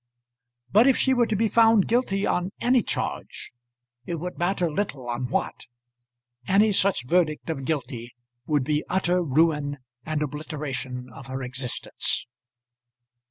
[0.71, 3.51] But if she were to be found guilty on any charge,
[4.03, 5.67] it would matter little on what.
[6.47, 8.15] Any such verdict of guilty
[8.47, 12.25] would be utter ruin and obliteration of her existence.